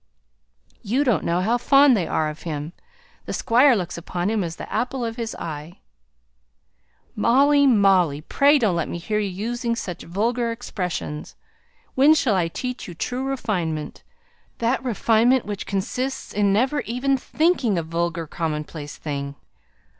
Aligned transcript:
"You 0.81 1.03
don't 1.03 1.23
know 1.23 1.41
how 1.41 1.59
fond 1.59 1.95
they 1.95 2.07
are 2.07 2.27
of 2.27 2.41
him, 2.41 2.73
the 3.25 3.33
Squire 3.33 3.75
looks 3.75 3.99
upon 3.99 4.31
him 4.31 4.43
as 4.43 4.55
the 4.55 4.67
apple 4.73 5.05
of 5.05 5.15
his 5.15 5.35
eye." 5.35 5.77
"Molly! 7.15 7.67
Molly! 7.67 8.21
pray 8.21 8.57
don't 8.57 8.75
let 8.75 8.89
me 8.89 8.97
hear 8.97 9.19
you 9.19 9.29
using 9.29 9.75
such 9.75 10.01
vulgar 10.01 10.51
expressions. 10.51 11.35
When 11.93 12.15
shall 12.15 12.33
I 12.33 12.47
teach 12.47 12.87
you 12.87 12.95
true 12.95 13.23
refinement 13.25 14.01
that 14.57 14.83
refinement 14.83 15.45
which 15.45 15.67
consists 15.67 16.33
in 16.33 16.51
never 16.51 16.81
even 16.81 17.15
thinking 17.15 17.77
a 17.77 17.83
vulgar, 17.83 18.25
commonplace 18.25 18.97
thing! 18.97 19.35